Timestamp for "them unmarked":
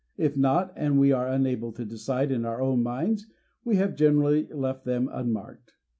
4.83-5.75